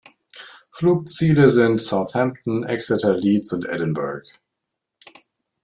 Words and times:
Flugziele 0.71 1.47
sind 1.47 1.79
Southampton, 1.79 2.63
Exeter, 2.63 3.15
Leeds 3.17 3.53
und 3.53 3.65
Edinburgh. 3.65 4.23